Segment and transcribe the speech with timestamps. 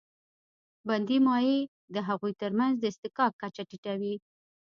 [0.87, 1.59] بندي مایع
[1.95, 4.15] د هغوی تر منځ د اصطحکاک کچه ټیټوي.